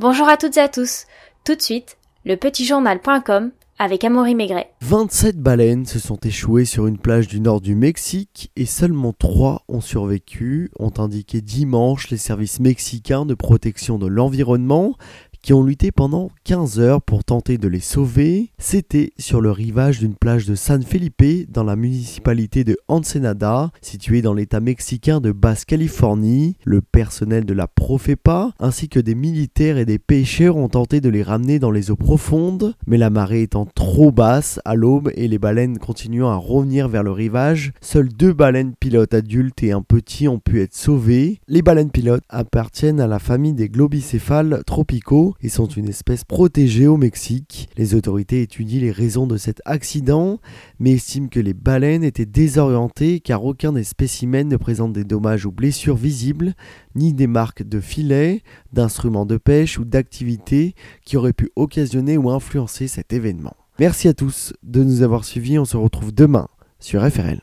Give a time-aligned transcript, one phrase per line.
[0.00, 1.04] Bonjour à toutes et à tous.
[1.44, 4.72] Tout de suite, le petitjournal.com avec Amaury Maigret.
[4.80, 9.62] 27 baleines se sont échouées sur une plage du nord du Mexique et seulement 3
[9.68, 14.96] ont survécu, ont indiqué dimanche les services mexicains de protection de l'environnement
[15.44, 18.48] qui ont lutté pendant 15 heures pour tenter de les sauver.
[18.56, 24.22] C'était sur le rivage d'une plage de San Felipe dans la municipalité de Ensenada, située
[24.22, 26.56] dans l'état mexicain de Basse-Californie.
[26.64, 31.10] Le personnel de la Profepa ainsi que des militaires et des pêcheurs ont tenté de
[31.10, 35.28] les ramener dans les eaux profondes, mais la marée étant trop basse à l'aube et
[35.28, 39.82] les baleines continuant à revenir vers le rivage, seules deux baleines pilotes adultes et un
[39.82, 41.38] petit ont pu être sauvées.
[41.48, 46.86] Les baleines pilotes appartiennent à la famille des globicéphales tropicaux et sont une espèce protégée
[46.86, 47.68] au Mexique.
[47.76, 50.40] Les autorités étudient les raisons de cet accident,
[50.78, 55.46] mais estiment que les baleines étaient désorientées car aucun des spécimens ne présente des dommages
[55.46, 56.54] ou blessures visibles,
[56.94, 58.42] ni des marques de filets,
[58.72, 63.56] d'instruments de pêche ou d'activités qui auraient pu occasionner ou influencer cet événement.
[63.78, 67.40] Merci à tous de nous avoir suivis, on se retrouve demain sur FRL.